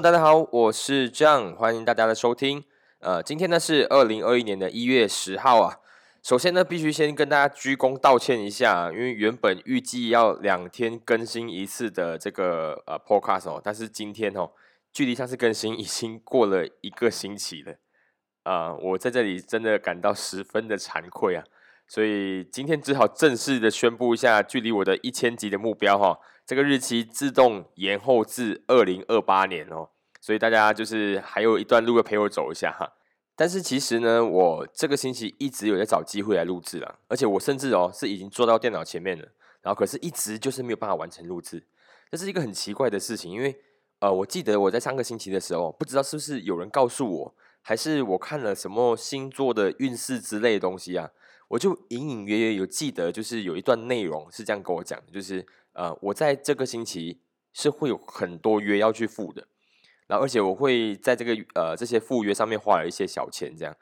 [0.00, 2.64] 大家好，我是 John，欢迎大家的收听。
[2.98, 5.78] 呃，今天呢是二零二一年的一月十号啊。
[6.20, 14.50] 首先呢，必须先跟大家鞠躬道歉一下，因为原本预计要两天更新一次的这个呃 Podcast 哦，但是今天哦，
[14.92, 17.74] 距离上次更新已经过了一个星期了。
[18.42, 21.44] 啊，我在这里真的感到十分的惭愧啊。
[21.86, 29.90] 所以今天只好正式的宣布一下，距离我的一千集的目标哈，这个日期自动延后至二零二八年哦。
[30.20, 32.94] 所以大家就是还有一段路要陪我走一下哈。
[33.36, 39.28] 但是其实呢，我这个星期一直有在找机会来录制了，而且我甚至哦是已经坐到电脑前面了，
[39.60, 41.66] 然后可是一直就是没有办法完成录制，
[42.10, 43.60] 这是一个很奇怪的事情，因为
[43.98, 51.10] 呃，我记得我在上个星期的时候，不知道是不是有人告诉我，还是我看了什么星座的运势之类的东西啊。
[51.48, 57.20] 我就隐隐约约有记得，就是有一段内容是这样跟我讲的，就是呃，我在这个星期
[57.52, 59.46] 是会有很多约要去赴的，
[60.06, 63.76] 然后而且我会在这个呃这些赴约上面花了一些小钱这样，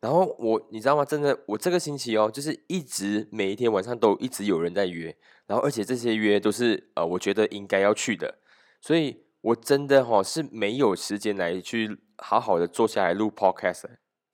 [0.00, 1.04] 然后我你知道吗？
[1.04, 8.38] 真的，我这个星期哦，就是一直每一天晚上都一直有人在约，然后而且这些约都是呃我觉得应该要去的，
[8.80, 13.84] 所以我真的哈是没有时间来去好好的坐下来录 podcast。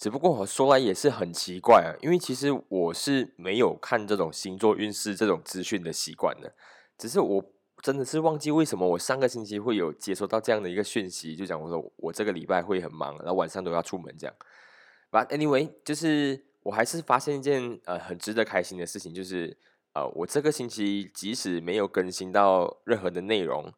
[0.00, 6.54] 只不过我说来也是很奇怪啊，因为其实我是没有看这种星座运势这种资讯的习惯的，
[6.96, 7.44] 只是我
[7.82, 14.34] 真的是忘记为什么我上个星期会有接收到这样的一个讯息，就讲我说我这个礼拜会很忙，然后晚上都要出门这样。
[15.10, 19.54] But anyway，就是我还是发现一件呃很值得开心的事情，就是
[19.92, 23.70] 呃我这个星期即使没有更新到任何的内容。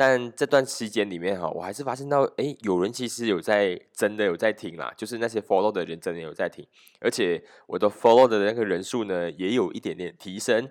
[0.00, 6.66] 但这段期间里面哈，我还是发现到，哎，有人其实有在真的有在听啦，就是那些 follow 的人真的有在听，
[7.00, 10.66] 而且我的 follow 的那个人数呢，也有一点点提升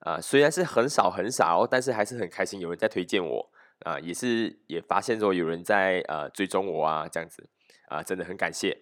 [0.00, 3.50] 啊，虽然是很少很少，但是还是很开心，有人在推荐我
[3.86, 7.48] 啊，也是也发现说有人在呃追踪我啊，这样子
[7.88, 8.76] 啊，真的很感谢。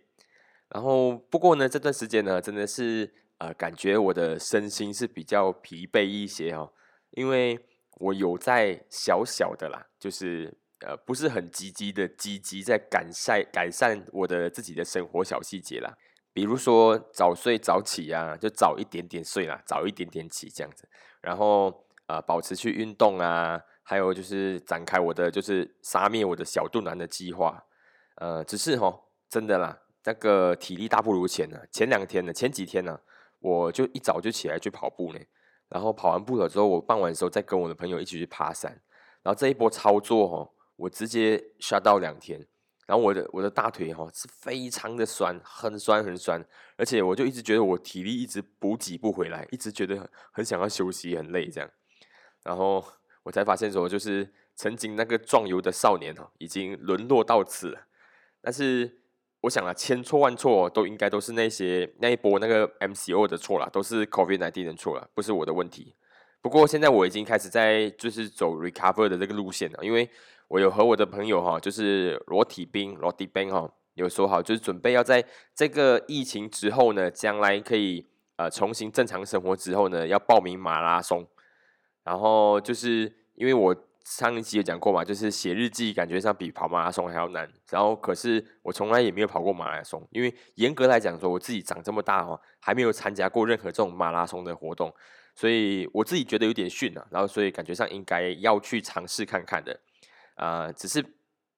[0.71, 3.09] 然后不过呢，这段时间呢，真的是
[3.39, 6.73] 呃，感觉我的身心是比较疲惫一些哦，
[7.13, 7.61] 因为。
[7.99, 15.93] 我有在小小的啦，就是呃不是很积极的积极在改善改善我的自己的生活小细节啦，
[16.33, 20.89] 比如说早睡早起啊，就早一点点睡啦，早一点点起这样子，
[21.21, 27.65] 然后呃保持去运动啊，还有就是展开我的就是杀灭我的小肚腩的计划，
[28.17, 28.99] 呃只是哈
[29.29, 32.99] 真的啦，那个体力大不如前呢，前两天呢前几天呢，
[33.39, 35.21] 我就一早就起来去跑步呢。
[35.73, 38.71] 然后跑完步了之后，我傍晚的时候再跟我的朋友一起去爬山。
[39.23, 42.39] 然后这一波操作哦，我直接刷到两天。
[42.87, 46.45] 然后我的我的大腿哈是非常的酸，很酸很酸，
[46.77, 51.71] 而且我就一直觉得我体力一直补给不回来，一直觉得很很想要休息，很累这样。
[52.43, 52.85] 然后
[53.23, 57.87] 我才发现说，就是曾经那个壮游的少年哈，已经沦落到此了。
[58.43, 59.02] 但是。
[59.43, 65.95] 我想啊，千错万错都应该都是那些那一波那个 MCO 的错了，都是 COVID nineteen 的错了，不是我的问题。
[66.41, 70.09] 不过现在我已经开始在就是走 recover 的这个路线了，因为
[70.49, 81.27] 我有和我的朋友哈，就是裸体兵、裸体兵哈，有说好就是准备要在这个疫情之后呢，将来可以呃重新正常生活之后呢，要报名马拉松。
[82.05, 83.77] 然后就是因为我。
[84.05, 87.49] 上一集也讲过嘛，就是写日记，感觉上比跑马拉松还要难。
[87.71, 94.93] 然后，可是我从来也没有跑过马拉松，因为严格来讲说，我自己长这么大哦，还没有参加过任何这种马拉松的活动，
[95.35, 97.07] 所以我自己觉得有点逊啊。
[97.11, 99.81] 然后，所以感觉上应该要去尝试看看的。
[100.35, 101.05] 啊，只是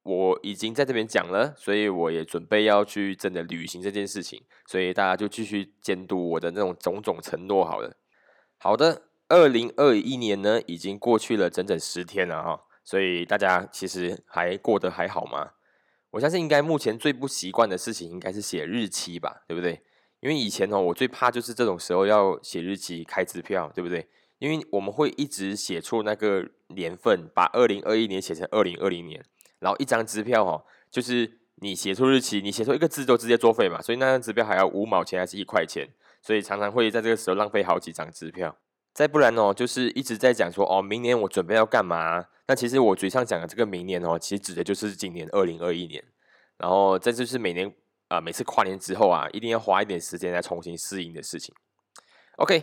[0.03, 4.43] 我已经在这边讲了，所以我也准备要去真的履行这件事情。
[4.67, 7.97] 所以大家就继续监督我的那种种种承诺好了。
[8.59, 9.03] 好的。
[9.29, 15.53] 二零二一年呢，已经过去了整整十天了哈，所以大家其实还过得还好吗？
[16.11, 19.83] 我相信应该目前最不习惯的事情应该是写日期吧，对不对？
[20.21, 24.09] 因为以前哦，我最怕就是这种时候要写日期、开支票，对不对？
[24.39, 29.25] 因为我们会一直写错那个年份，把二零二一年写成二零二零年，
[29.59, 35.89] 然后一张支票哦，就是你写错日期，你写错一个字都直接作废嘛，所以那张支票还要五毛钱还是一块钱，
[36.23, 38.57] 所以常常会在这个时候浪费好几张支票。
[38.95, 42.25] 再不然哦，就是一直在讲说哦，明年我准备要干嘛？
[42.47, 46.03] 那其实我嘴上讲的这个明年哦，其实指的就是今年二零二一年。
[46.59, 47.75] 然后这就是每年
[48.07, 51.53] 啊，每次跨年之后啊，一定要花一点时间来重新适应的事情。
[52.37, 52.63] OK，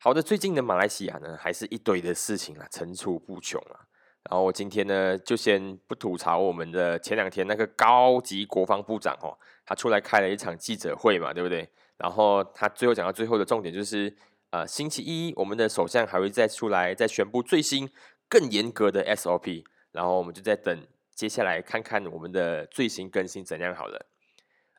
[0.00, 3.86] 好的，最近的马来西亚呢，还是一堆的事情啊，层出不穷啊。
[4.28, 11.68] 然后我今天呢，就先不吐槽我们的前两天那个高级国防部长哦，他出来开了一场记者会嘛，对不对？
[11.98, 14.12] 然后他最后讲到最后的重点就是。
[14.50, 17.90] 呃，星期一我们的首相还会再出来再宣布最新
[18.28, 24.06] 更严格的 SOP，然后我们就在等接下来看看我们的最新更新怎样好了。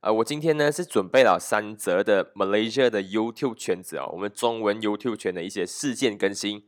[0.02, 6.64] 呃，我今天呢是准备了三则的 Malaysia 的 YouTube 圈子哦，我们中文 YouTube 圈的一些事件更新。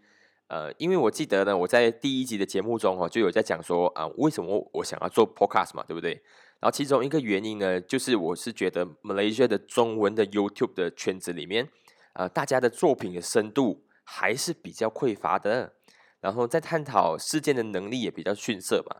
[0.49, 6.21] 呃，因为我记得呢，我在第一集的节目中哦，就有在讲说啊，为什么我想要做 Podcast 嘛，对不对？
[6.59, 11.69] 然后其中一个原因呢，就是我是觉得 Malaysia 的中文的 YouTube 的圈子里面，
[12.13, 15.73] 呃，大家的作品的深度还是比较匮乏的，
[16.19, 18.97] 然后在探讨事件的能力也比较逊色嘛。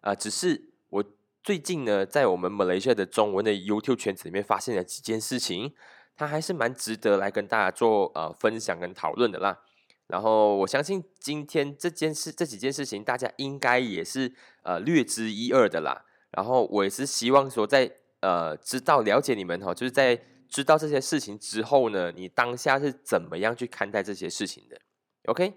[0.00, 1.04] 啊，只是我
[1.42, 5.74] 最近呢，在我们 Malaysia 的中文的 YouTube 圈子里面发现了几件事情，
[6.16, 9.58] 它还是蛮值得来跟大家做呃分享跟讨论的啦。
[10.06, 14.32] 然后我相信今天这件事这几件事情，大家应该也是
[14.62, 16.04] 呃略知一二的啦。
[16.32, 17.90] 然后我也是希望说，在
[18.20, 20.20] 呃知道了解你们哈，就是在
[20.50, 24.78] 知道这些事情之后呢，你当下是怎么样去看待这些事情的
[25.26, 25.54] ？OK，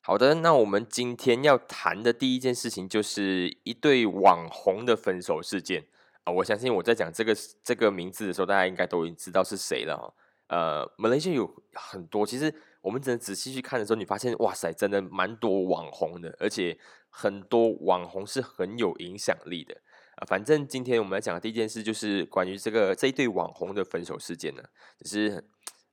[0.00, 5.86] 好的，那我们今天要谈的第一件事情就是一对网红的分手事件
[6.24, 6.32] 啊。
[6.32, 10.14] 我相信我在讲这个这个名字的时候，大家应该都已经知道是谁了哈。
[10.48, 12.52] 呃，马来西亚有很多，其实。
[12.84, 16.78] 我们真的仔细去看的时候，你发现哇塞，真的蛮多网红的，而且
[17.08, 19.74] 很多网红是很有影响力的
[20.16, 20.26] 啊。
[20.26, 24.62] 反正今天我们来讲的第一件事，就是关于这个这一对网红的分手事件呢。
[24.98, 25.44] 只是，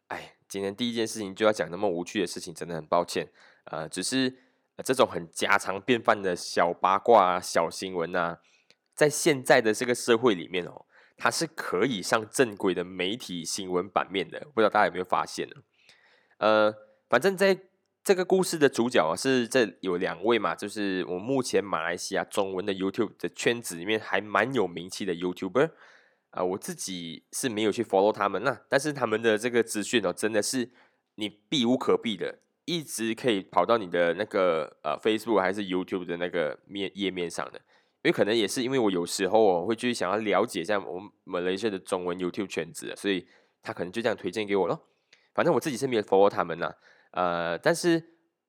[0.08, 3.32] 哎，今天第一件事情就要讲那么无趣的事情，真的很抱歉。
[3.66, 4.36] 呃，只是
[4.84, 8.40] 这种很家常便饭的小八卦啊、小新闻啊，
[8.96, 10.86] 在现在的这个社会里面哦，
[11.18, 14.40] 它是可以上正规的媒体新闻版面的。
[14.54, 15.56] 不知道大家有没有发现呢？
[16.38, 16.74] 呃，
[17.08, 17.56] 反正在
[18.04, 25.70] 这个故事的主角啊是这有两位嘛，就是我目前马来西亚中文的 YouTube 的圈子里面还蛮有名气的 YouTuber
[26.32, 30.72] 啊，我自己是没有去 follow 他们那，但是他们的这个资讯哦，真的是
[31.16, 37.60] 你避无可避的，一直可以跑到你的那个呃 Facebook 还是 YouTube 的那个面页面上的，
[38.02, 43.28] 因为可能也是因为我有时候哦会去想要了解一下我们马来西亚的中文 YouTube 圈子，所以
[43.62, 44.88] 他可能就这样推荐给我咯。
[45.36, 46.74] 反正我自己是没有 follow 他们呐，
[47.12, 48.04] 呃，但是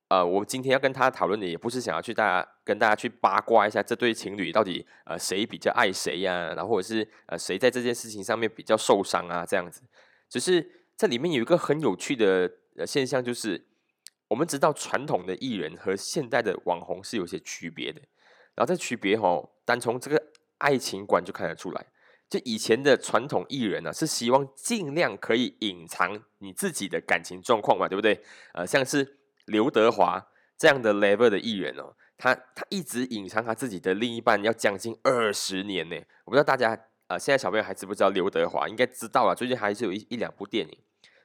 [0.09, 9.83] 呃，我今天要跟他讨论的也不是想要去大家跟大家去八卦一下这对情侣到底呃谁比较爱谁呀，然后或者是呃谁在这件事情上面比较受伤啊这样子，
[10.29, 12.51] 只是这里面有一个很有趣的
[12.87, 13.67] 现象，就是
[14.29, 18.01] 我们知道传统的艺人和现代的网红是有些区别的，
[18.55, 20.23] 然后这区别吼，单从这个
[20.59, 21.87] 爱情观就看得出来。
[22.33, 28.25] 就以前的传统艺人呢，是希望尽量可以隐藏你自己的感情状况嘛，对不对？
[28.55, 35.97] 呃，像是刘德华这样的 level 的艺人哦，他他一直隐藏他自己的另一半要将近二十年呢。
[36.25, 36.69] 我不知道大家
[37.09, 38.67] 呃现在小朋友还知不知道刘德华？
[38.67, 40.79] 应该知道了，最近还是有一一两部电影。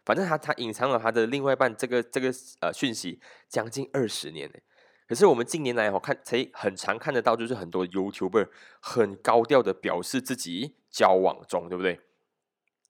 [0.04, 2.28] 反正他他隐藏了他的另外一半这个这个
[2.60, 4.60] 呃讯息将近二十年呢。
[5.08, 8.50] 可是我们近年来哦看才很常看得到，就是很多 YouTuber
[8.82, 10.76] 很高调的表示自己。
[10.90, 12.00] 交往中，对不对？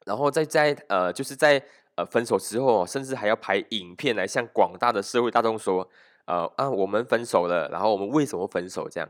[0.06, 1.62] 然后再在呃，就是在
[1.96, 5.90] 呃分手之后，甚至还要拍影片来向广大的社会大众说，
[6.24, 8.88] 呃啊，我们分手了，然后我们为什么分手？
[8.88, 9.10] 这样，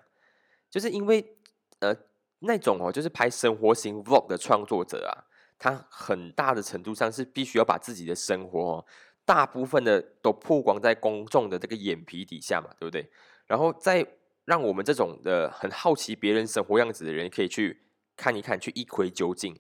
[0.72, 1.38] 就是因为
[1.80, 1.96] 呃
[2.40, 8.84] 那种哦，就是拍生活型 Vlog 的创作者啊，他很大的程度上是必须要把自己的生活，
[9.28, 13.08] 大部分的都曝光在公众的这个眼皮底下嘛，对不对？
[13.46, 14.04] 然后再
[14.46, 17.84] 让我们这种的很好奇别人生活样子的人可以去。
[18.20, 19.56] 看一看，去一窥究竟，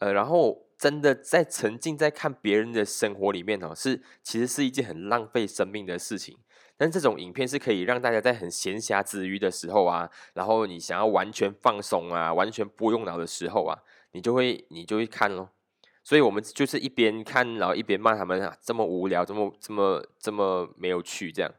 [0.00, 6.36] 呃，然后真的在沉浸在看别人的生活里面哦，是其实是一件很浪费生命的事情。
[6.76, 13.78] 但这种影片是可以让大家在很闲暇之余的时候啊，然后你想要完全放松啊，完全不用脑的时候啊，
[14.10, 15.50] 你就会你就会看咯。
[16.08, 21.52] 所以我们就是一边看，然后一边骂他们啊，这么无聊，这么这么这么没有趣这样。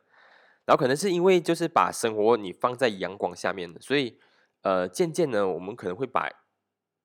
[0.65, 4.17] 然后可能是因为就是把生活你放在阳光下面，所以。
[4.61, 6.29] 呃，渐渐呢，我们可能会把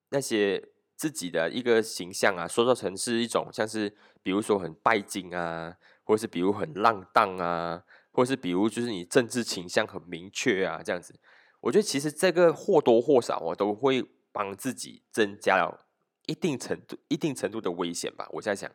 [0.08, 11.14] 那些自己的一个形象啊，塑造成是一种像是，比如说很拜金啊，或是比如很浪荡啊，或是比如就是你政治倾向很明确啊，这样子。
[11.60, 15.83] 我觉得其实这个或多或少我，都会帮自己增加了
[16.26, 18.28] 一定程度、一定程度的危险吧。
[18.30, 18.70] 我在想，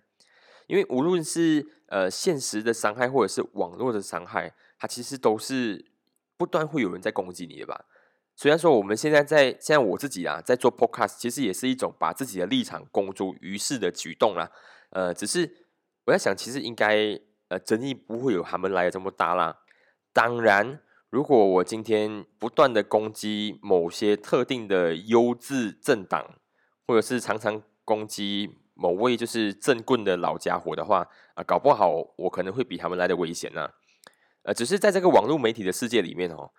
[0.67, 5.85] 因为无论是呃现实的伤害，或者是网络的伤害，它其实都是
[6.37, 7.85] 不断会有人在攻击你的吧。
[8.35, 14.49] 虽然说我们现在在现在我自己啊在做 podcast，其实也是一种把自己的立场公诸于世的举动啦。
[14.91, 15.67] 呃，只是
[16.05, 19.59] 我在想，其实应该呃争议不会有他们来的这么大啦。
[20.13, 26.38] 当然，如果我今天不断的攻击某些特定的优质政党，
[26.89, 33.69] 或者是常常攻击某位就是政棍的老家伙的话啊，搞不好我可能会比他们来的危险呢。
[34.41, 36.51] 呃，只是在这个网络媒体的世界里面哦。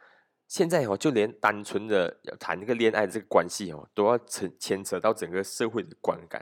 [0.46, 6.40] 现在哦，就连单纯的谈那个恋爱的这个关系哦，都要牵牵扯到整个社会的观感，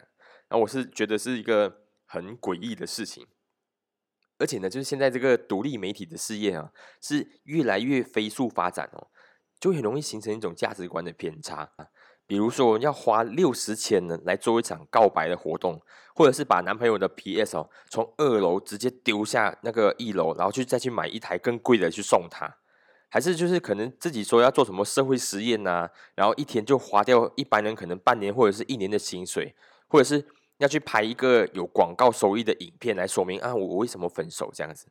[0.48, 3.26] 然后我是觉得是一个很诡异的事情。
[4.36, 9.08] 而且呢，就是现在这个独立媒体的事业啊，是越来越飞速发展哦，
[9.58, 11.88] 就很容易形成一种价值观的偏差啊。
[12.28, 15.80] 比如说，要花六十千呢来做一场告白的活动，
[16.14, 22.58] 或者是把男朋友的 PS 哦从二楼直接丢下那个一楼，然后去再去买一台更贵的去送他。
[23.08, 29.54] 还是就是可能自己说要做什么社会实验呐，然后一天就花掉一般人可能半年或者是一年的薪水，
[29.88, 30.22] 或者是
[30.58, 34.88] 要去拍一个有广告收益的影片来说明啊我为什么分手这样子。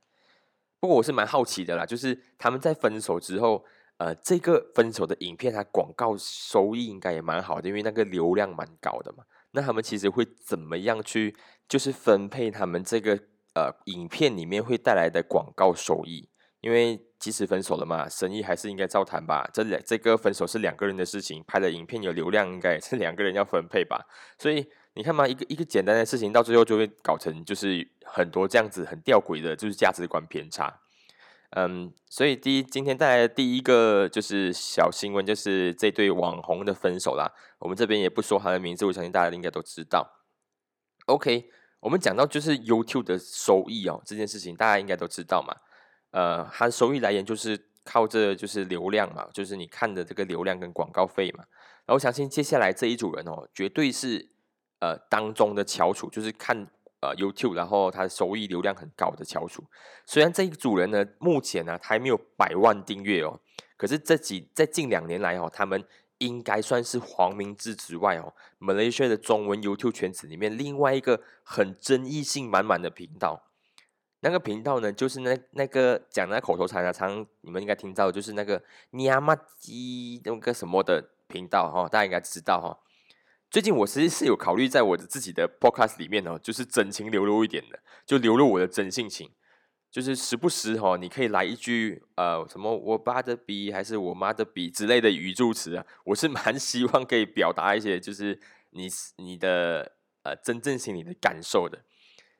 [0.79, 3.63] 不过我是蛮好奇的啦，就是他们在分手之后，
[3.98, 9.24] 呃，这个分手的影片它广告收益应该也蛮好的，因为那个流量蛮高的嘛。
[9.51, 11.36] 那他们其实会怎么样去
[11.68, 13.18] 就是分配他们这个
[13.56, 16.30] 呃影片里面会带来的广告收益？
[16.62, 19.50] 因为即使分手了嘛，生意还是应该照谈吧。
[19.54, 24.06] 这两这个分手是两个人的事情，拍的影片有流量，应该也是两个人要分配吧。
[24.38, 30.82] 所以你看嘛，一个一个简单的事情，到最后就会搞成就是很多这样子很吊诡的，就是价值观偏差。
[31.51, 37.32] 嗯，所以第一今天带来的第一个就是小新闻，就是这对网红的分手啦。
[37.60, 40.25] 我们这边也不说他的名字，我相信大家应该都知道。
[41.06, 41.50] OK，
[41.80, 45.56] 我们讲到就是 YouTube 的收益哦，这件事情大家应该都知道嘛。
[46.12, 51.46] 呃，它的收益来源就是靠这就是流量嘛，就是你看的这个流量跟广告费嘛。
[51.86, 54.30] 然后相信接下来这一组人哦，绝对是
[54.80, 56.68] 呃当中的翘楚，就是看
[57.00, 59.63] 呃 YouTube，然后它的收益流量很高的翘楚。
[60.06, 63.39] 虽然这一组人呢，目前呢还没有百万订阅哦，
[63.77, 65.84] 可是这几在近两年来哦，他们
[66.18, 73.44] 应该算是黄明志之外哦，Malaysia 的中文 YouTube 圈子里面另外一个很争议性满满的频道。
[74.22, 82.80] 那个频道呢，就是那那个讲那口头禅啊，常你们应该听到，就是那个尼阿玛基那个什么的频道哈，大家应该知道哈。
[83.50, 89.30] 最近我其实是有考虑在我的自己的 podcast 里面哦，就是真情流露一点的，就流露我的真性情，
[89.89, 98.39] 就是时不时哈，你可以来一句呃什么我爸的笔还是我妈的笔之类的语助词啊，我是蛮 希望可以表达一些就是
[98.72, 98.88] 你
[99.18, 101.84] 你的呃真正心里的感受的。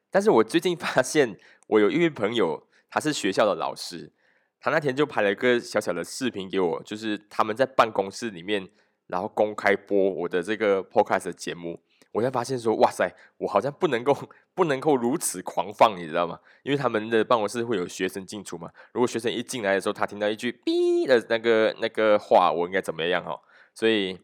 [0.10, 1.38] 但是我最近发现。
[1.70, 4.10] 我有一位朋友，他是学校的老师，
[4.58, 8.70] 他那天就拍了一个小小的视频给我，就是他们在办公室里面，
[9.08, 11.80] 然后公开播我的这个 podcast 节目，
[12.12, 14.16] 我才发现说，哇塞，我好像不能够
[14.54, 16.40] 不能够如此狂放，你知道吗？
[16.64, 23.40] 因为他们的办公室会有学生进出嘛，如果学生一进来的时候，他听到一句“哔”的那个那个话，我应该怎么样哈？
[23.74, 24.20] 所以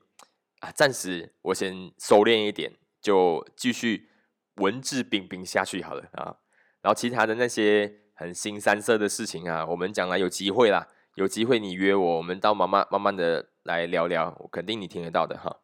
[0.60, 4.10] 啊，暂时我先收敛一点，就继续
[4.56, 6.38] 文质彬彬下去好了啊。
[6.82, 15.62] 然后其他的那些很新三色的事情啊，我们将来有机会啦，有机会你约我，我们到慢慢慢慢的来聊聊，我肯定你听得到的哈。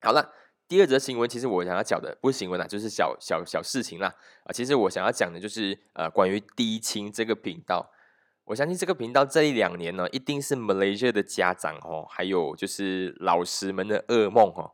[0.00, 0.32] 好了，
[0.66, 4.52] 第二则新闻，其实我想要讲的不是新闻啦，就是小小小事情啦啊。
[4.52, 7.90] 其实我想要讲的就是呃，关于低清这个频道，
[8.44, 14.72] 我相信这个频道这一两年呢，一定是 Malaysia 的家长哦，还有就是老师们的噩梦哦，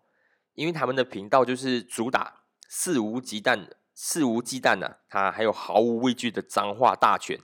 [0.55, 3.69] 因为他们的频道就是主打肆无忌惮。
[4.03, 7.39] 肆无忌惮呐，他还有毫无畏惧的脏话大全，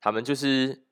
[0.00, 0.84] 他们就是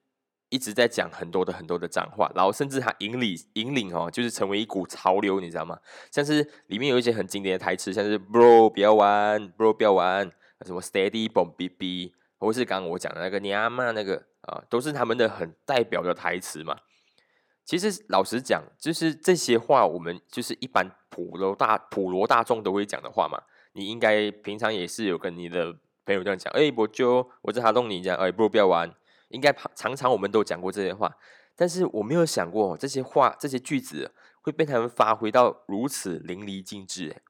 [0.55, 5.77] 一直在讲很多的很多的脏话，然后甚至他引领引领哦，就是成为一股潮流，你知道吗？
[6.09, 10.31] 像是里面有一些很经典的台词，像是 “bro 不要玩，bro 不要玩”，
[10.65, 16.77] 什么 “steady bomb bb”，或是刚刚我讲的那个“你阿妈”那个啊，都是他们的很代表的台词嘛。
[17.65, 23.41] 其实老实讲，就是这些话，我们就是一般普罗大普罗大众都会讲的话嘛。
[23.73, 28.95] 你应该平常也是有跟你的朋友这样讲，哎，我就我在哈弄你这样，哎，Bro 不要玩。
[29.35, 31.15] 应该常常我们都讲过这些话，
[31.55, 34.11] 但是我没有想过这些话、这些句子
[34.41, 37.21] 会被他们发挥到如此淋漓尽致。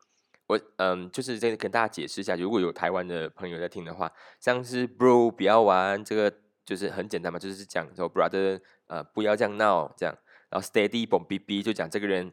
[0.47, 6.31] 我嗯，就是在跟大家解释一下，如果有台湾的朋友在听的话，像是 bro 不要玩，这个
[6.63, 10.15] 就是很简单嘛，就是讲说 brother 呃不要这样闹这样，
[10.49, 12.31] 然后 steady boom b b 就讲这个人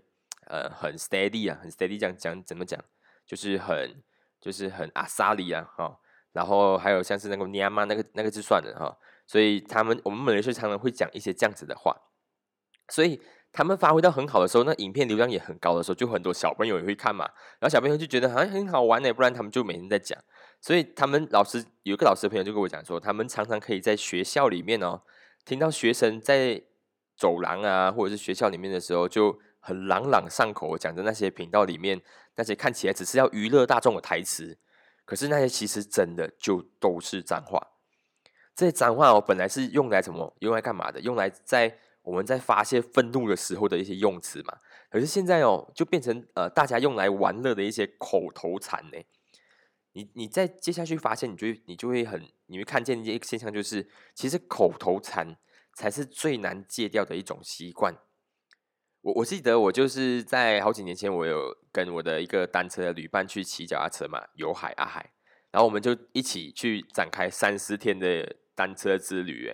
[0.48, 2.78] 呃很 steady 啊，很 steady 这样讲怎么讲？
[3.24, 4.02] 就是很，
[4.40, 5.98] 就是很阿萨里啊，哈，
[6.32, 8.98] 然后还有像是那个尼亚妈那个那个字算了哈，
[9.32, 11.96] 所以他们我们本来是常常会讲一些这样子的话，
[12.88, 13.18] 所以
[13.50, 17.24] 他们发挥到很好的时候，那影片流量也很高的时候，就很多小朋友也会看嘛，
[17.58, 20.18] 然后小朋友就觉得好像很好玩呢，不然他们就每天在讲，
[20.60, 25.00] 所以他们老师有个老师朋友就跟我讲说，他们常常可以在学校里面哦，
[25.46, 26.62] 听到学生在
[27.16, 29.38] 走廊啊，或者是学校里面的时候就。
[29.64, 32.02] 很朗朗上口，讲的那些频道里面，
[32.34, 34.58] 那些看起来只是要娱乐大众的台词，
[35.04, 37.64] 可是那些其实真的就都是脏话。
[38.54, 40.36] 这些脏话哦，本来是用来什么？
[40.40, 41.00] 用来干嘛的？
[41.00, 44.58] 用来在我们在发泄愤怒的时候的一些用词嘛。
[44.90, 48.98] 可是现在哦，就变成呃大家用来玩乐的一些口头禅呢。
[49.94, 55.36] 你你再接下去发现，你就你就会很你会看见一个现象，就是其实口头禅
[55.74, 57.94] 才是最难戒掉的一种习惯。
[59.02, 65.12] 我我记得我就是在好几年前，我有跟我的一个单车的旅伴去骑脚踏车嘛，游海阿海，
[65.50, 69.52] 然后我们就一起去展开三四天的单车之旅。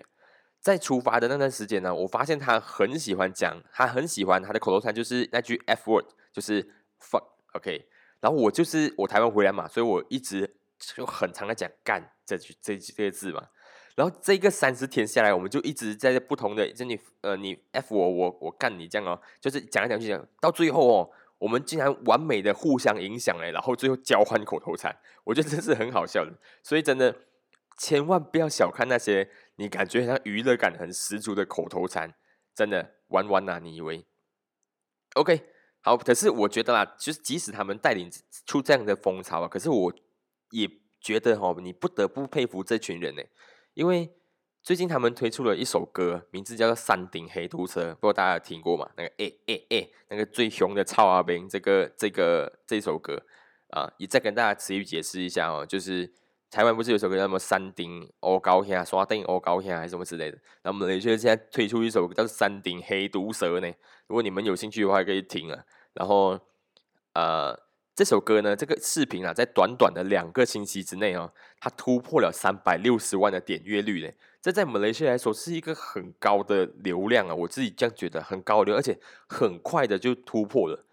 [0.60, 6.62] 在出发的那段时间呢，我发现他很喜欢讲，他很喜欢他的口头禅就是那句 F word，就是
[7.00, 7.88] fuck，OK。
[8.20, 13.46] 然后我就是我台湾回来嘛，所以我一直就很常在讲干这句这这个字嘛。
[13.94, 26.32] 然后这个三十天下来，我们就一直在不同的，就你呃你 F 我我我干你这样哦，就是讲来讲去讲，到最后哦，我们竟然完美的互相影响哎，然后最后交换口头禅，我觉得真是很好笑的。
[26.64, 27.14] 所以真的
[27.78, 32.14] 千万不要小看那些你感觉像娱乐感很十足的口头禅，
[32.54, 34.04] 真的玩玩呐，你以为
[35.14, 35.44] ？OK，
[35.80, 38.10] 好，可是我觉得啦，就是即使他们带领
[38.44, 39.94] 出这样的风潮啊，可是我
[40.50, 40.68] 也
[41.00, 43.22] 觉得哈，你不得不佩服这群人呢。
[43.74, 44.12] 因为
[44.60, 48.90] 最近他们推出了一首歌，名字叫做《山顶黑毒车》，不知道大家有听过吗？
[48.96, 53.24] 那个诶诶诶，那个最凶的超阿兵，这个这个这首歌
[53.70, 56.12] 啊，也再跟大家词语解释一下哦，就是
[56.50, 60.38] 台湾不是有首歌叫什么《山顶欧高下》，刷顶欧高下还是什么之类的？
[60.62, 63.72] 那我们雷就现在推出一首叫《山顶黑毒蛇》呢，
[64.06, 65.64] 如果你们有兴趣的话，可以听啊。
[65.94, 66.38] 然后
[67.14, 67.68] 呃。
[67.98, 74.14] 这首歌呢，这个视频啊，在短短的两个星期之内哦，它突破了三百六十万的点阅率嘞。
[74.40, 78.96] 这在马来西亚来说是一个很高的流量啊，我自己这样觉得很高流，而且
[79.28, 80.84] 很快的就突破了。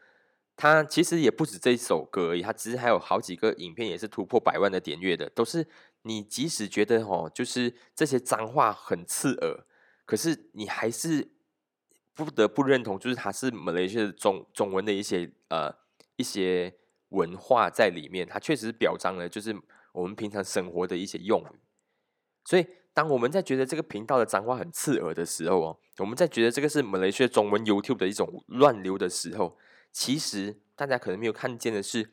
[0.55, 5.67] 它其实也不止这一首歌而已，它其实还有好几个影片也是突破百万的点阅的，都是
[6.03, 9.65] 你即使觉得哦，就是这些脏话很刺耳，
[10.05, 11.31] 可是你还是
[12.13, 15.75] 不得不认同，就是它是马来西亚中中文的一些呃
[16.15, 16.75] 一些。
[17.09, 19.55] 文化在里面，它确实表彰了，就是
[19.93, 21.59] 我们平常生活的一些用语。
[22.43, 29.55] 所以，当我们在觉得这个频道的脏话很刺耳的时候哦，我们在觉得这个是马来西亚中文 YouTube 的一种乱流的时候，
[29.95, 32.11] 其实大家可能没有看见的是，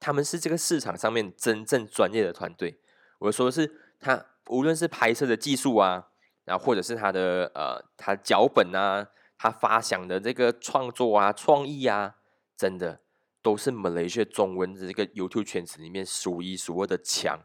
[0.00, 2.80] 他们是这个市场上面真正专业的团队。
[3.18, 6.08] 我说的是，他无论是拍摄的技术啊，
[6.46, 9.06] 然后或者是他的呃，他脚本啊，
[9.36, 12.16] 他发想的这个创作啊、创意啊，
[12.56, 13.02] 真的。
[13.42, 17.42] 都是马来西亚中文的这个 YouTube 圈子里面数一数二的强，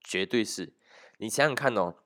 [0.00, 0.72] 绝对是。
[1.18, 1.96] 你想想看哦，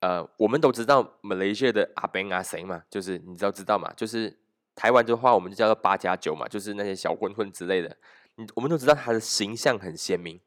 [0.00, 4.41] 呃，我们都知道马来西亚的阿 Ben 阿谁嘛，就是你知道知道嘛，就是
[4.74, 7.96] 台湾的话，我们就叫做八加九嘛，就是那些小混混之类的。
[8.36, 10.40] 你我们都知道他的形象很鲜明，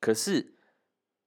[0.00, 0.54] 可是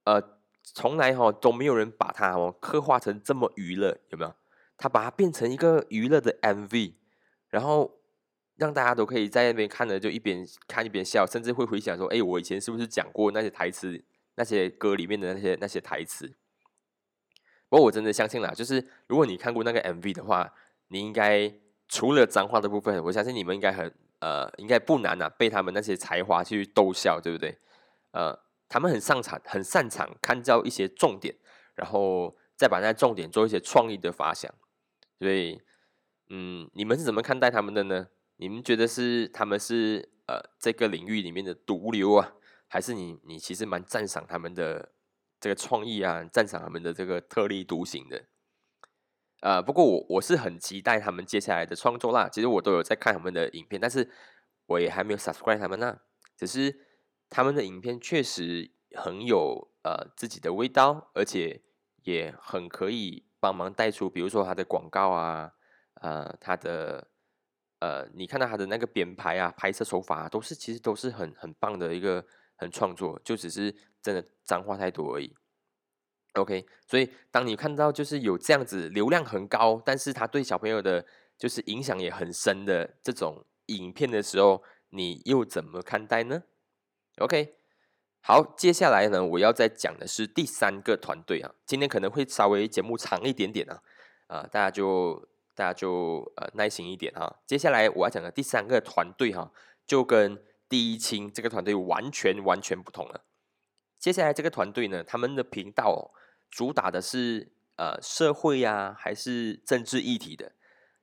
[0.05, 4.33] 呃，从来哈都没有人把他哦刻画成这么娱乐，有没有？
[4.77, 6.93] 他把它变成一个娱乐的 MV，
[7.49, 7.95] 然后。
[8.59, 14.03] 让大家都可以在那边看着，就一边看一边笑，甚至会回想说：“哎，我以前是不是讲过那些台词？
[14.33, 16.33] 那些歌里面的那些那些台词？”
[17.69, 20.51] 不过我真的相信啦，就是如果你看过那个 MV 的话，
[20.87, 21.53] 你应该
[21.87, 27.57] 除了脏话的部分，我相信你们应该很呃，应该不难呐，被他们那些才华去逗笑，对不对？
[28.11, 31.35] 呃，他们很擅长很擅长看到一些重点，
[31.75, 34.53] 然后再把那重点做一些创意的发想。
[35.19, 35.61] 所以，
[36.29, 38.07] 嗯，你们是怎么看待他们的呢？
[38.37, 42.33] 你们觉得是他们是呃这个领域里面的毒瘤啊，
[42.67, 44.89] 还是你你其实蛮赞赏他们的
[45.39, 48.25] 这个创意啊，赞赏他们的这个特立独行的？
[49.41, 52.27] 呃，不过我我是很期待他们接下来的创作啦。
[52.29, 54.09] 其实我都有在看他们的影片，但是
[54.65, 55.99] 我也还没有 subscribe 他们呢。
[56.35, 56.85] 只是
[57.29, 61.61] 他们的影片确实很有呃自己的味道，而且
[62.03, 65.53] 也很可以帮忙带出，比如说他的广告啊，
[66.01, 67.09] 呃，他的。
[67.79, 73.71] 呃，你看到他的那个编排啊，拍摄手法啊，都是其实都是很很棒的一个很创作，就只是
[74.01, 75.35] 真的脏话太多而已。
[76.33, 81.05] OK，所以当你看到就是有这样子流量很高，但是他对小朋友的
[81.37, 86.43] 就是影响也很深的这种影片的时候，你又怎么看待呢
[87.17, 87.55] ？OK，
[88.21, 93.81] 好，接下来呢，我要再讲的是第三个团队啊，今天可能会稍微节目长一点点啊，
[94.27, 95.27] 啊，大家就。
[95.57, 99.51] 大家就呃耐心一点哈，接下来我要讲的第三个团队哈，
[99.87, 103.25] 就跟第一清这个团队完全完全不同了。
[103.97, 106.13] 接下来这个团队呢，他们的频道
[106.49, 110.53] 主打的是呃社会呀，还是政治议题的。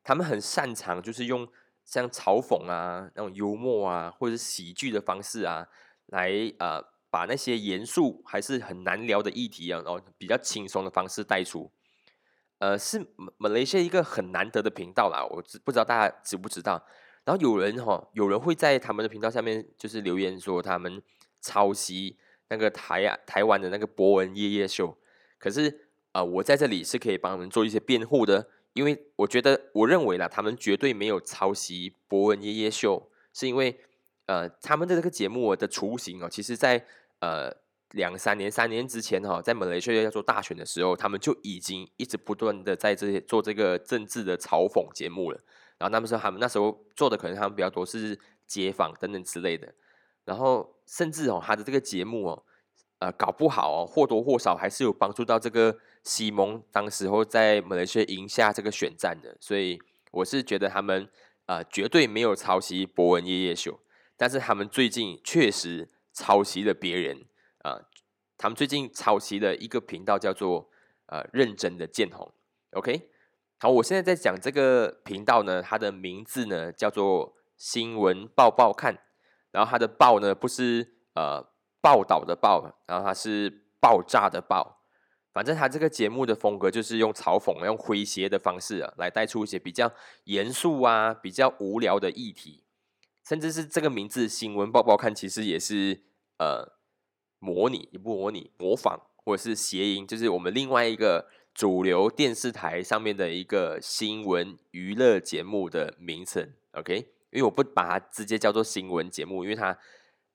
[0.02, 1.48] 他们很擅长就是用
[1.84, 5.68] 像嘲讽啊、那种幽默啊，或者是喜剧的方式啊，
[6.06, 11.70] 来呃把那些严肃还是很难聊的议题啊，然后比较轻松的方式带出。
[12.58, 16.84] 呃，是马来西亚一个很难得的频道啦，我知不知道大家知不知道？
[17.24, 21.02] 然后有人哈，有人会在他们的频道下面就是留言说他们
[21.40, 24.96] 抄袭那个台啊台湾的那个博文夜夜秀，
[25.44, 33.78] 可是啊，我在这里是可以帮他们做一些辩护的，因为我觉得我认为啦，他们绝对没有抄袭博文夜夜秀，是因为
[34.24, 36.86] 呃，他们的这个节目的雏形哦，其实在
[37.20, 37.62] 呃。
[37.90, 45.38] 两三年、三年之前哈，在马来西亚要做大选的时候，他们就已经一直不断的在这些做这个政治的嘲讽节目了。
[45.78, 49.72] 然后那时候他们那时候做的可能他们比较多是街访等等之类的。
[50.24, 52.44] 然后甚至哦，他的这个节目哦，
[53.04, 59.36] 呃，搞不好哦，或多或少还是有帮助到这个西蒙当时候在马来西亚赢下这个选战的。
[59.38, 59.78] 所以
[60.10, 61.06] 我是觉得他们
[61.44, 63.78] 呃绝对没有抄袭博文夜夜秀，
[64.16, 67.26] 但是他们最近确实抄袭了别人。
[67.58, 67.78] 啊，
[68.38, 70.70] 他们最近抄袭了一个频道叫做
[71.06, 72.32] 呃认真的建红
[72.70, 73.10] ，OK，
[73.58, 78.98] 好，我现在在讲这个频道呢，它的名字呢叫做新闻报报看，
[79.50, 81.46] 然后它的报呢不是呃
[81.84, 84.80] 报道的报，然后它是爆炸的爆，
[85.34, 89.92] 反正它这个节目的风格就是用嘲讽、用诙谐的方式啊，来带出一些比较
[90.24, 92.62] 严肃啊、比较无聊的议题，
[93.28, 96.00] 甚至是这个名字新闻报报看，其实也是
[96.38, 96.72] 呃。
[97.40, 106.54] 模拟也不模拟，模仿或者是谐音，就是我们另外一个主流电视台上面的一个新闻娱乐节目的名称。
[106.72, 106.96] OK，
[107.32, 109.76] 因为我不把它直接叫做新闻节目，因为它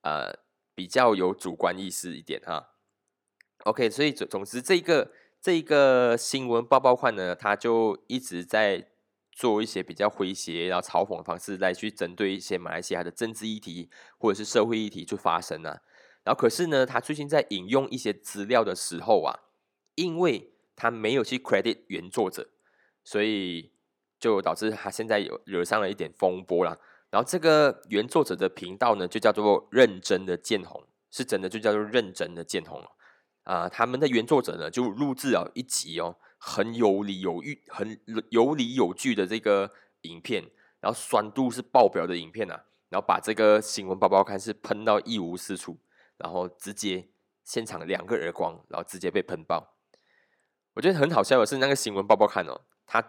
[0.01, 0.31] 呃
[0.79, 2.69] 比较有主观意识一点哈。
[3.65, 5.11] OK，所以总总之这个
[5.41, 8.87] 这个新闻报报款呢，他就一直在
[9.33, 15.81] 做一些比较诙谐然后嘲讽的方式来去针对一些马来西亚的政治议题或者是社会议题去发生啊。
[16.23, 19.37] 然后可是呢，他最近在引用一些资料的时候啊，
[19.95, 22.51] 因为他没有去 credit 原作者，
[23.03, 23.73] 所以
[24.17, 26.79] 就导致他现在有惹上了一点风波了。
[27.09, 32.89] 然后这个原作者的频道呢，就叫做认真的见红，是真的就叫做认真的见红了
[33.43, 33.67] 啊。
[33.67, 40.43] 他们的原作者呢，就录制了一集哦，很有理有据、很有理有据的这个影片，
[40.79, 45.77] 然后酸度是爆表的影片啊，然后把这个新闻包包看是喷到一无是处。
[46.19, 47.07] 然后直接
[47.45, 49.77] 现场两个耳光，然后直接被喷爆。
[50.73, 53.01] 我觉得很好笑的是那个新闻报报看哦，他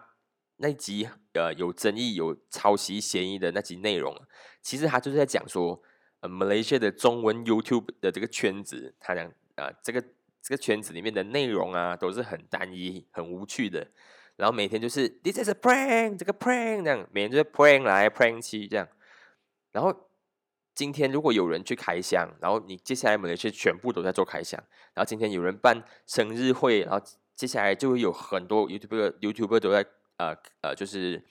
[0.61, 4.15] 那集呃有争议、有抄袭嫌疑的那集内容，
[4.61, 5.81] 其实他就是在讲说，
[6.21, 10.01] 呃，马来西亚的中文 YouTube 的这个圈子，他讲啊，这个
[10.41, 13.87] 这个圈子里面的内容啊，都是很单一、很无趣的。
[14.37, 18.87] 然后每天就是 This is a prank，这个 prank 这样，每天就是 prank 来 prank 去这样，
[19.71, 20.07] 然后。
[20.73, 24.57] 今天如果有人去开箱，然后你接下来 Malaysia 全部都在做开箱，
[24.93, 29.85] 然后今天有人办生日会，然后接下来就会有很多 YouTube YouTuber 都在
[30.21, 31.23] 呃呃就是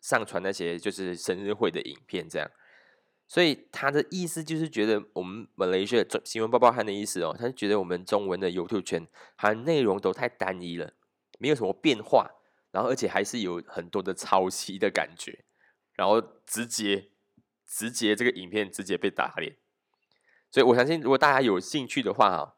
[0.00, 2.50] 上传那些就是生日会的影片这样，
[3.26, 10.92] 所以他的意思就是觉得我们马来西亚新闻报报看的意思哦，他就觉得我们中文的 YouTube 圈它内容都太单一了，
[11.38, 12.30] 没有什么变化，
[12.70, 15.44] 然后而且还是有很多的抄袭的感觉，
[15.94, 17.10] 然后直接。
[17.68, 19.56] 直接这个影片直接被打脸，
[20.52, 22.54] 所以我相信，如果大家有兴趣的话啊，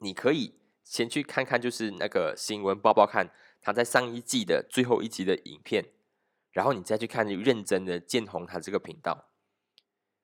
[0.00, 3.30] 你可以先去看看，就是那个新闻报报看
[3.64, 5.86] 他在上一季的最后一集的影片，
[6.52, 9.30] 然后你再去看认真的建宏他这个频道。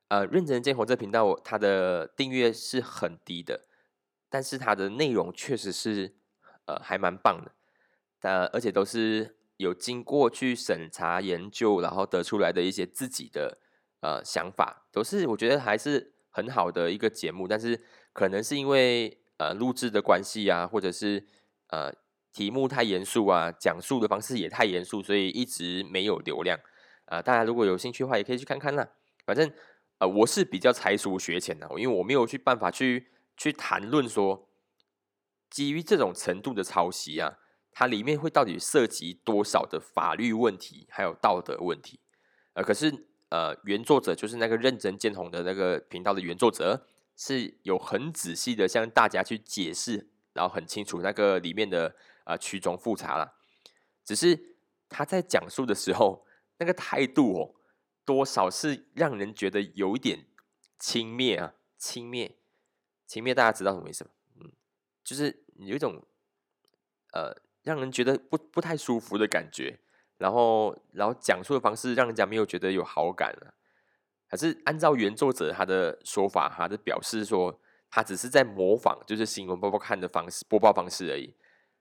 [0.09, 3.67] 呃，认真的建宏这频道，它的订阅是很低的，
[4.29, 6.15] 但是它的内容确实是
[6.67, 7.53] 呃还蛮棒的，
[8.21, 13.59] 呃，而且都是有经过去审查研究，然后得出来的一些自己的。
[14.03, 21.29] 呃，想法都是我觉得还是很好的一个节目，但是可能是因为呃录制的关系啊，或者是
[21.67, 21.93] 呃
[22.33, 26.59] 题目太严肃啊，讲述的方式也太严肃，所以一直没有流量
[27.07, 27.21] 啊。
[27.21, 28.89] 大家如果有兴趣的话，也可以去看看啦。
[29.25, 29.53] 反正
[29.99, 34.49] 呃我是比较才疏学浅的，因为我没有去办法去去谈论说
[35.49, 37.39] 基于这种程度的抄袭啊，
[37.73, 42.01] 它里面会到底涉及多少的法律问题，还有道德问题
[42.55, 43.07] 呃，可是。
[43.31, 46.85] 呃，原作者就是那个认真见红的那个频道的原作者，
[47.17, 51.95] 是有很仔细的向大家去解释，然后很清楚那个里面的
[52.31, 53.35] 啊曲中复查了。
[54.05, 54.57] 只是
[54.89, 56.27] 他在讲述的时候，
[56.59, 57.55] 那个态度哦，
[58.05, 60.27] 多少是让人觉得有一点
[60.79, 62.33] 轻蔑啊，轻蔑，
[63.07, 63.35] 轻蔑。
[63.35, 64.11] 大家知道什么意思吗？
[64.41, 64.53] 嗯，
[65.05, 66.03] 就是有一种
[67.13, 69.81] 呃，让人觉得不不太舒服的感觉。
[70.19, 73.55] 然后，然后讲述的方式让人家没有觉得有好感了。
[74.29, 81.35] 可是按照原作者他的说法，他的表示说，他只是在模仿，就是新闻播报看的方式播报方式而已。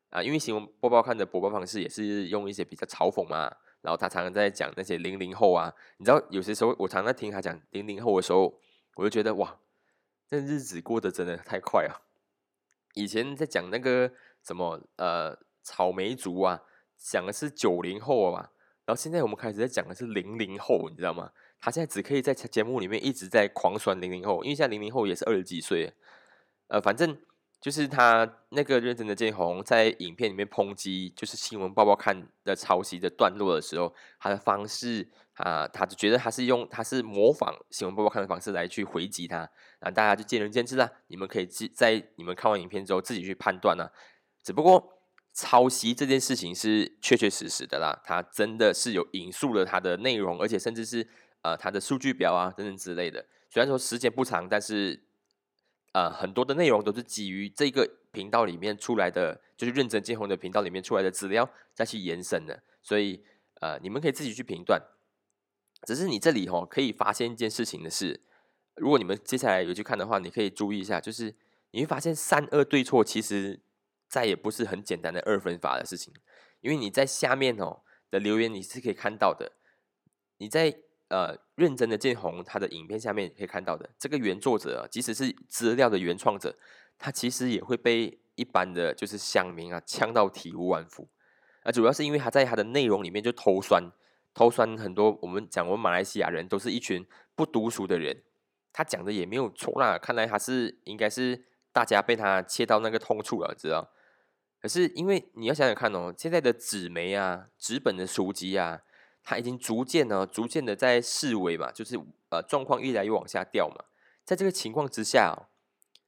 [0.10, 8.60] 啊，因为新闻播报看的播报方式也是用一些比较嘲讽嘛，然后他常常在讲那些零零后啊，你知道有些时候我常常听他讲零零后的时候，
[8.96, 9.60] 我就觉得哇，
[10.28, 12.02] 这日子过得真的太快啊！
[12.96, 14.12] 以前在讲那个
[14.44, 16.64] 什么呃草莓族啊，
[16.98, 18.52] 讲的是九零后啊，
[18.86, 21.32] 然后现在我们开始在讲的是零零后，你知道吗？
[21.62, 25.94] 他现在只可以在节目里面一直在狂酸零零后，因为现在零零后也是二十几岁，
[26.70, 27.16] 呃，反正。
[27.62, 39.40] 就是他那个认真的建宏在影片里面抨击，就是新闻报报看的抄袭的段落的时候，他的方式啊，他就觉得他是用他是模仿新闻报报看的方式来去回击他，
[39.80, 40.90] 啊，大家就见仁见智啦。
[41.08, 43.92] 你们可以自在你们看完影片之后自己去判断啊。
[44.42, 45.02] 只不过
[45.34, 51.06] 抄袭这件事情是确确实实的啦，他真的是有引述了他的内容，而且甚至是
[51.42, 53.26] 呃他的数据表啊等等之类的。
[53.50, 55.09] 虽然说时间不长，但是。
[55.92, 63.24] 呃，很多的内容都是基于这个频道里面出来的，就是认真见红的频道里面出来的资料再去延伸的，所以
[63.62, 64.80] 呃，你们可以自己去评断。
[65.88, 68.22] 只是你这里哈，可以发现一件事情的是，
[68.76, 71.34] 如果你们接下来有去看的话，你可以注意一下，就是
[71.72, 73.60] 你会发现善恶对错其实
[74.08, 76.14] 再也不是很简单的二分法的事情，
[76.62, 79.54] 因为你在下面哦的留言你是可以看到的，
[80.38, 80.82] 你在。
[81.10, 86.56] 呃，认真的建红，他的影片下面可以看到的这个原作者，即使是资料的原创者，
[87.00, 91.08] 他其实也会被一般的就是乡民啊呛到体无完肤。
[91.64, 93.92] 啊，主要是因为他在他的内容里面就偷酸，
[94.36, 95.18] 偷酸很多。
[95.24, 98.22] 我们讲，我们马来西亚人都是一群不读书的人，
[98.72, 99.98] 他讲的也没有错啦。
[99.98, 103.92] 看来他是应该是大家被他切到那个痛处了，知道？
[104.62, 108.84] 可是因为你要想想看哦，现在的纸媒啊，纸本的书籍啊。
[109.30, 111.96] 它已经逐渐呢，逐渐的在示威嘛，就是
[112.32, 113.76] 呃状况越来越往下掉嘛。
[114.26, 115.50] 在这个情况之下，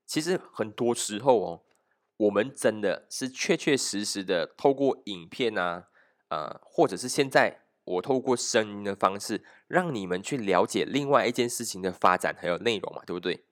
[0.07, 1.61] 其实很多时候哦，
[2.17, 5.83] 我们真的是确确实实的透过影片啊，
[6.29, 13.43] 呃，或者是现在我透过声音的方式，让你们去了解另外一件事情的发展还有内容嘛，对不对？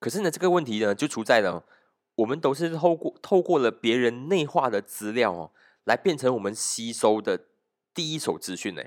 [0.00, 1.66] 可是呢，这个问题呢，就出在了
[2.14, 5.50] 我们都是透过透过了别人内化的资料哦，
[5.84, 7.44] 来变成我们吸收的。
[7.96, 8.82] 第一手资讯呢，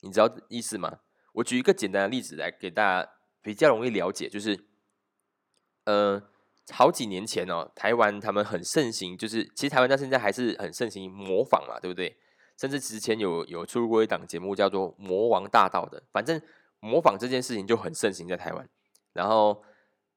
[0.00, 0.98] 你知道意思吗？
[1.34, 4.66] 我举一个简单的例子来给大家比较容易了解，就是，
[5.84, 6.20] 呃，
[6.72, 12.18] 好几年前哦，台湾他们很盛行，就是其实台湾到现在还是很盛行模仿嘛，对不对？
[12.58, 16.42] 甚至之前有有出过一档节目叫做《魔王大道》的，反正
[16.80, 18.68] 模仿这件事情就很盛行在台湾。
[19.12, 19.62] 然后，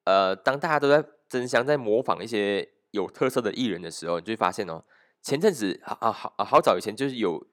[0.04, 4.84] 呃，当大家都在争相在模仿一些有特色的艺人的时候，你就会发现哦，
[5.22, 7.46] 前阵子啊好好早以前就是有。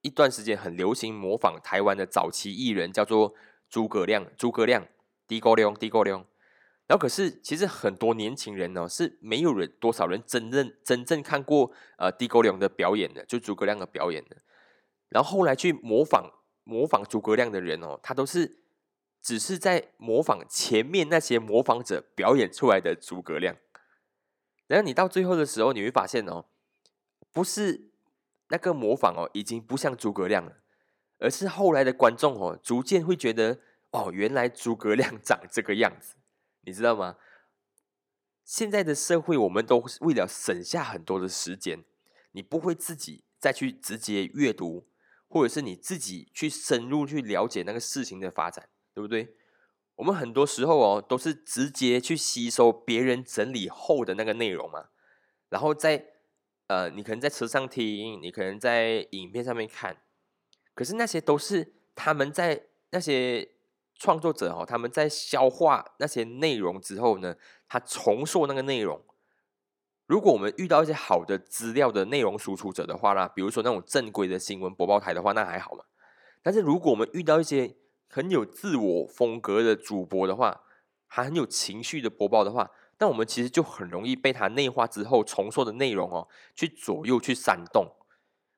[0.00, 3.34] 一段时间很流行模仿台湾的早期艺人，叫做
[3.68, 4.26] 诸葛亮。
[4.36, 4.86] 诸葛亮，
[5.26, 6.24] 低高亮，低高亮。
[6.86, 14.36] 然后可是，其实很多年轻人呢是没有人多少人真正真正看过呃低高亮的表演的，就诸葛亮的表演的。
[15.08, 16.30] 然后后来去模仿
[16.64, 18.62] 模仿诸葛亮的人哦，他都是
[19.20, 23.56] 只是在模仿前面那些模仿者表演出来的诸葛亮。
[24.68, 26.46] 然后你到最后的时候，你会发现哦，
[27.32, 27.88] 不是。
[28.50, 30.58] 那个模仿哦，已经不像诸葛亮了，
[31.18, 36.14] 而是后来的观众哦，逐渐会觉得哦，原来诸葛亮 长这个样子，
[36.62, 37.16] 你知道吗？
[38.44, 41.84] 现在的社会，我们都为了省下很多的时间，
[42.32, 44.88] 你不会自己再去直接阅读，
[45.28, 49.34] 或者是你自己去深入去了解那个事情的发展，对不对？
[49.96, 54.88] 我们很多时候哦，都是直接去吸收别人整理后的那个内容嘛，
[55.50, 56.17] 然后再。
[56.68, 59.96] 呃，你可能在车上听，你可能在影片上面看，
[60.74, 63.48] 可是那些都是他们在那些
[63.94, 67.34] 创作者哦，他们在消化那些内容之后呢，
[67.68, 69.02] 他重塑那个内容。
[70.06, 75.84] 如果我们遇到一些好的资料的内容输出者的话啦，比如说那种正规的新闻播报台的话，那还好嘛。
[76.42, 77.76] 但是如果我们遇到一些
[78.08, 80.62] 很有自我风格的主播的话，
[81.06, 87.86] 还很有情绪的播报的话，那我们其实就很容易被它内化之后重塑的内容哦，去左右去煽动，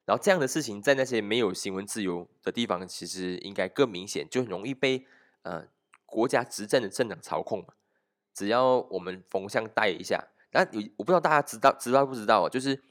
[0.07, 5.07] 然后这样的事情在那些没有新闻自由的地方，其实应该更明显，就很容易被
[5.43, 5.69] 呃
[6.07, 7.75] 国家执政的政党操控嘛。
[8.33, 12.83] 只要我们风向带一下，那有我不知道大家知道知道不知道，就是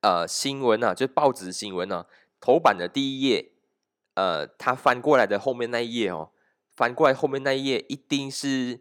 [0.00, 2.06] 呃新闻啊，就报纸新闻啊，
[2.40, 3.52] 头版的第一页，
[4.14, 6.30] 呃，它翻过来的后面那一页哦，
[6.74, 8.80] 翻过来后面那一页一定是。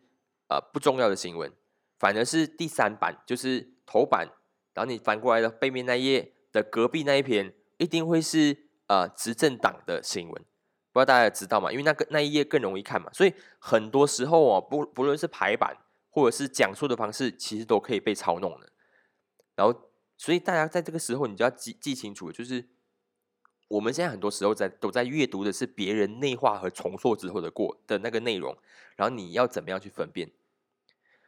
[0.50, 1.52] 呃，不重要的新闻，
[1.98, 4.28] 反而是第三版，就是头版，
[4.74, 10.44] 然后你翻过来的背面那页的隔壁那一篇，一定会是呃执政党的新闻，
[10.92, 11.72] 不知道大家知道吗？
[11.72, 15.78] 因为那个那一页更容易看嘛，所以很多时候哦，不不论是排版
[16.10, 18.72] 或者是讲述的方式，其实都可以被操弄的。
[19.56, 22.68] 然后所以大家在这个时候，你就要记记清楚，就是
[23.68, 28.56] 我们现在很多时候在都在阅读的是别人内化和重塑之后的过的那个内容，
[28.96, 30.32] 然后你要怎么样去分辨？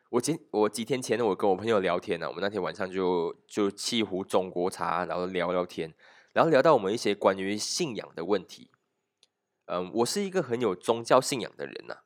[0.10, 5.94] 我今我几天前呢，我跟我朋友聊天呢，我们那天晚上就就沏壶中国茶，然后聊聊天，
[6.34, 8.72] 然后聊到我们一些关于信仰的问题。
[9.66, 11.98] 嗯，我是一个很有宗教信仰的人呐，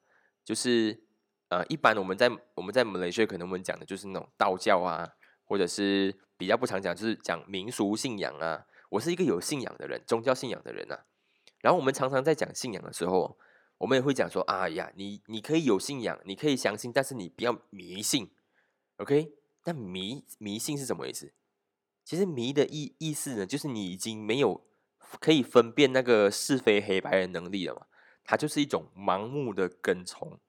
[0.44, 1.06] 就是
[1.48, 5.14] 呃，一般我们在我们在马来西亚可能我们讲的就是那种道教啊，
[5.46, 8.66] 或者是比较不常讲，就是讲民俗信仰啊。
[8.90, 11.00] 我是一个有信仰的人，宗教信仰的人呐。
[11.62, 13.38] 然后我们常常在讲信仰的时候。
[13.84, 18.32] 我们也会讲说，哎呀，你你可以有信仰，你可以相信，但是你不要迷信
[18.96, 19.34] ，OK？
[19.66, 21.34] 那迷迷信是什么意思？
[22.06, 24.66] 其实迷的意意思呢，就是你已经没有
[25.20, 27.86] 可以分辨那个是非黑白的能力了嘛，
[28.24, 30.40] 它就是一种盲目的跟从。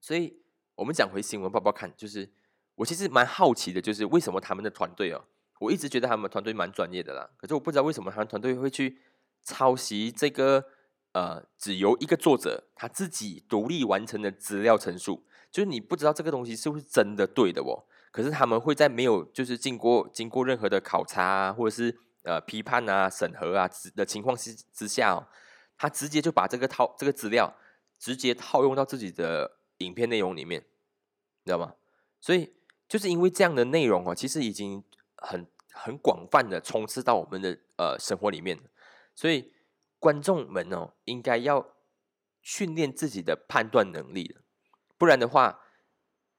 [0.00, 0.40] 所以，
[0.76, 2.32] 我们讲回新闻报报看，就是
[2.76, 5.22] 我其实蛮好奇的，就是为什么他们的团队哦，
[5.58, 8.96] 我一直觉得他们团队蛮专业的啦，可是我不知道为什么他们团队会去
[9.42, 10.64] 抄袭这个。
[11.12, 17.82] 呃，只由一个作者他自己独立完成的资料陈述，就是你不知道这个东西是不是真的对的哦。
[18.12, 25.28] 可是他们会在没有就是经过经过任何的考察啊，或者是呃批判啊、审核啊的情况之之下，
[25.76, 27.52] 他直接就把这个套这个资料
[27.98, 30.60] 直接套用到自己的影片内容里面，
[31.42, 31.74] 你知道吗？
[32.20, 32.52] 所以
[32.88, 34.84] 就是因为这样的内容哦，其实已经
[35.16, 38.56] 很很广泛的充斥到我们的呃生活里面，
[39.16, 39.52] 所以。
[40.00, 41.76] 观众们哦，应该要
[42.42, 44.36] 训练自己的判断能力
[44.98, 45.60] 不然的话，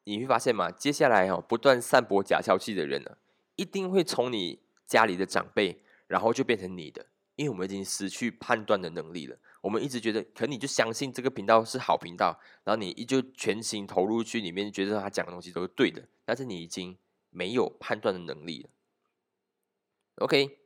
[0.03, 3.17] 你会发现嘛，接下来哦，不断散播假消息的人呢，
[3.55, 9.37] 一定会从你家里的长辈，然后就变成你的，因为我们已经失去判断的能力了。
[9.61, 16.97] 我们一直觉得，可你就相信这个频道是好频道，然后你依旧全心投入去里面，觉得他讲的东西都是对的，但是你已经
[17.29, 18.69] 没有判断的能力了。
[20.15, 20.57] OK，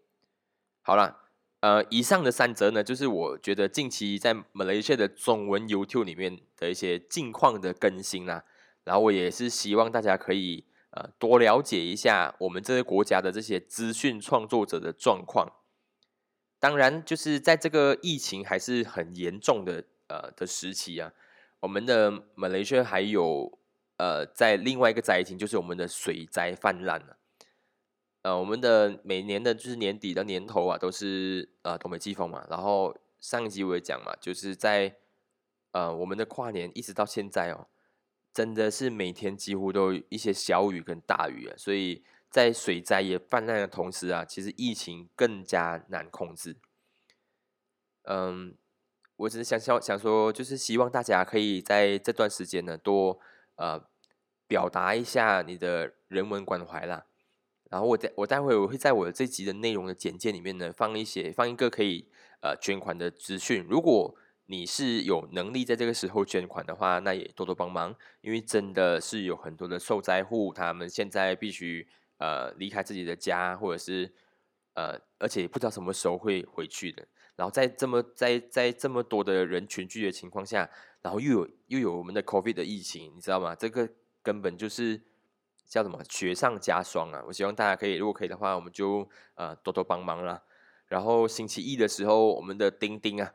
[0.81, 1.24] 好了。
[1.65, 8.43] 呃，以上的三则呢，就是我觉得近期在马来西亚的中文 YouTube 里面的一些近况的更新啦。
[8.84, 15.54] 然后我也是希望大家可以呃多了解一下我们这个国家的这些资讯创作者的状况。
[16.60, 21.12] 当然，就是在这个疫情还是很严重的呃的时期啊，
[21.62, 23.58] 我们的马来西亚还有
[23.97, 27.17] 呃在另外一个灾情，就是我们的水灾泛滥了。
[28.25, 32.43] 呃，我们的每年的就是年底的年头啊，都是呃东北季风嘛。
[32.49, 34.95] 然后上一集我也讲嘛，就是在
[35.73, 37.67] 呃我们的跨年一直到现在哦，
[38.33, 41.53] 真的是每天几乎都一些小雨跟大雨啊。
[41.55, 46.57] 所以在水灾也泛滥的同时啊，其实疫情更加难控制。
[48.05, 48.57] 嗯，
[49.17, 53.19] 我只是想想想说，就是希望大家可以在这段时间呢，多
[53.57, 53.88] 呃
[54.47, 57.05] 表达一下你的人文关怀啦。
[57.69, 62.08] 然后我待我待会我会在我这集的内容的简介里面呢放一些放一个可以
[62.41, 63.65] 呃捐款的资讯。
[63.67, 71.88] 如果你是有能力在这个时候捐款的话，那也多多帮忙，因为真的是有很多的受灾户，他们现在必须
[72.19, 74.13] 呃离开自己的家，或者是
[74.75, 77.08] 呃而且不知道什么时候会回去的。
[77.36, 80.69] 然后在这么在在这么多的人群聚的情况下，
[81.01, 83.56] 然后又有又有我们的 COVID 的疫情，你知道吗？
[83.56, 83.89] 这个
[84.21, 85.01] 根本就是。
[85.65, 87.23] 叫什么雪上加霜啊！
[87.28, 90.43] 我希望大家可以，如果可以的话，我们就呃多多帮忙啦。
[90.88, 93.34] 然后星期一的时候，我们的钉钉啊，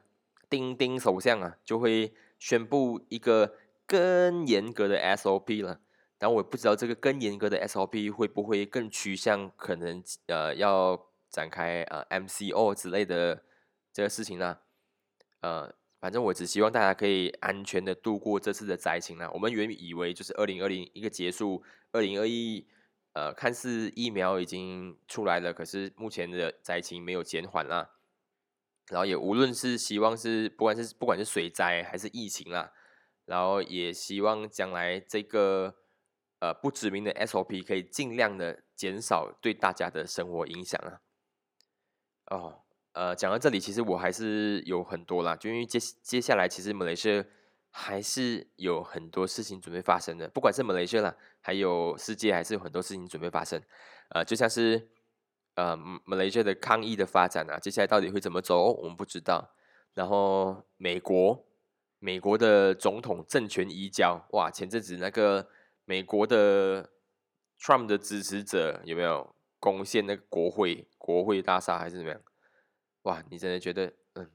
[0.48, 3.54] 钉钉首相啊，就会宣布一个
[3.86, 5.80] 更严格的 SOP 了。
[6.16, 13.42] 但我不知道这个更严格的 SOP 会不会更趋向可能呃要展开呃 MCO 之类的
[13.92, 14.58] 这个事情呢？
[15.40, 15.74] 呃。
[16.00, 19.30] 反正我只希望大家可以安全的度过这次的灾情啦。
[19.34, 22.66] 我们原以为就是二零二零一个结束，二零二一
[23.12, 27.90] 呃看似疫苗已经出来了，可是目前的灾情没有减缓啦。
[28.88, 32.72] 然后也无论是希望是不管是不管是水灾还是疫情啦，
[33.26, 35.76] 然后也希望将来这个
[36.38, 41.00] 呃不知名的 SOP 可以尽量的减少对大家的生活影响啊。
[42.30, 42.62] 哦。
[42.92, 47.24] 呃，讲到这里，其实我还是有很多啦，就因为接接下来，其实马来西亚
[47.70, 53.62] 还是有很多事情准备发生的，不管是马来西亚啦，还有世界，还是有很多事情准备发生。
[54.08, 54.88] 呃，就像是
[55.54, 59.54] 呃马来西亚的抗疫的发展啊，接下来到底会怎么走，我们不知道。
[59.94, 61.46] 然后美国，
[62.00, 65.48] 美国的总统政权移交，哇，前阵子那个
[65.84, 66.90] 美国的
[67.60, 72.20] Trump 的支持者有没有攻陷那个国会国会大厦，还是怎么样？
[73.02, 74.30] 哇，你真的觉得，嗯，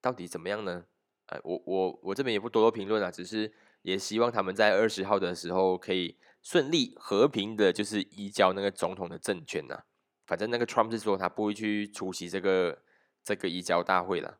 [0.00, 0.84] 到底怎么样呢？
[1.26, 3.52] 呃，我我我这边也不多多评论啊，只是
[3.82, 9.84] 也希望他们在二十号的时候可以顺利和平的，就是移交那个总统的政权呐。
[10.26, 12.82] 反正那个 Trump 是说他不会去出席这个
[13.22, 14.38] 这个移交大会了。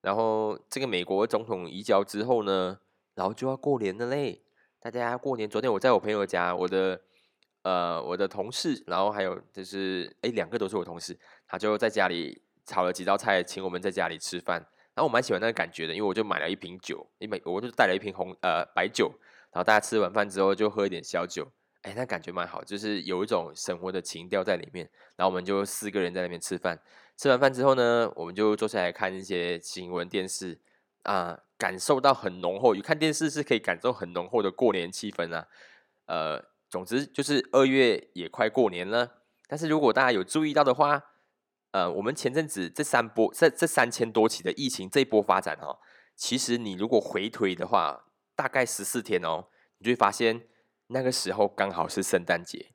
[0.00, 2.78] 然后这个美国总统移交之后呢，
[3.14, 4.44] 然后就要过年了嘞。
[4.78, 7.02] 大家过年，昨天我在我朋友家，我的
[7.68, 11.14] 呃我的同事，然后还有就是哎两个都是我同事，
[11.46, 14.56] 他就在家里炒了几道菜，请我们在家里吃饭。
[14.94, 19.12] 然后我蛮喜欢那个感觉的，因为我就买了一瓶酒，因为我就带了一瓶红呃白酒，
[19.52, 21.46] 然后大家吃完饭之后就喝一点小酒，
[21.82, 24.88] 哎，那感觉蛮好，就是有一种生活的情调在里面。
[25.16, 26.80] 然后我们就四个人在那边吃饭，
[27.16, 30.58] 吃完饭之后呢，我们就坐下来看一些新闻电视
[31.02, 35.46] 啊，感受到很浓厚，有看电视是可以感受很浓厚的过年气氛啊。
[36.06, 41.04] 呃，总之就是二月也快过年了，但是如果大家有注意到的话。
[41.70, 45.78] 呃，我们前阵子这三波、这这三千多起的疫情这一波发展哦，
[46.16, 50.46] 其实你如果回推的话，大概十四天哦，你就会发现
[50.86, 52.72] 那个时候刚好是圣诞节，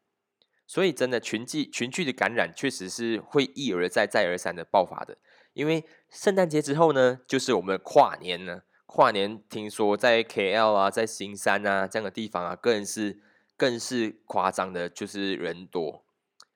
[0.67, 5.17] 所以真的群聚群聚的感染确实是会一而再再而三的爆发的。
[5.53, 13.19] 因为圣诞节之后呢，就是我们跨年呢，跨年听说在 KL 啊，在新山啊这样的地方啊，更是
[13.57, 16.03] 更是夸张的，就是人多。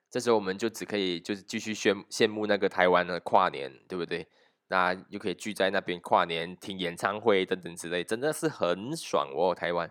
[0.10, 4.28] 这时候我们就只可以就是继续羡羡慕那个台湾的跨年，对不对？
[4.70, 9.56] 那就可以聚在那边跨年听演唱会等等之类，真的是很爽哦。
[9.56, 9.90] 台湾，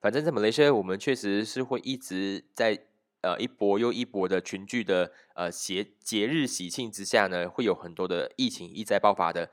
[0.00, 2.86] 反正在马来西亚，我们确实是会一直在
[3.22, 9.50] 呃一波又一波的群聚的呃节节日喜庆之下呢，会有很多的疫情一再爆发的。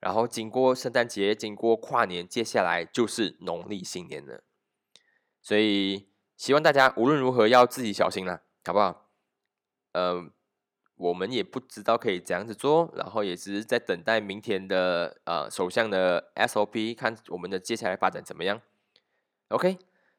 [0.00, 4.42] 然后经过圣诞节，经过跨年，接下来就是农历新年了。
[5.42, 6.08] 所以
[6.38, 9.10] 希望大家无论如何要自己小心啦，好不好？
[9.92, 10.24] 呃，
[10.94, 18.62] 我们也不知道可以怎样子做，然后也只是在等待明天的呃首相的 SOP，看我们的接下来发展怎么样。
[19.48, 19.78] OK，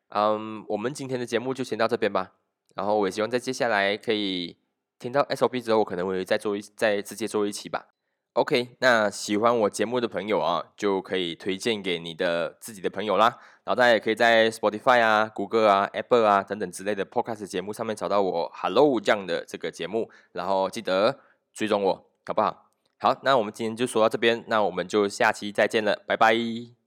[0.09, 2.34] 嗯，我们今天的节目就先到这边吧。
[2.76, 4.57] 然后我也希望在接下来可以
[4.99, 7.88] 听到 SOP 之后，我可能会再做一再直接做一期吧。
[8.34, 13.38] OK，那喜欢我节目的朋友啊，就可以推荐给你的自己的朋友啦。
[13.63, 21.19] 然后大家也可以在 Spotify 啊、谷歌啊、Apple 啊等等之类的 Podcast 节目上面找到我 Hello 这样的这个节目，然后记得
[21.53, 22.71] 追踪我，好不好？
[22.99, 26.78] 好，那我们今天就说到这边，那我们就下期再见了，拜拜。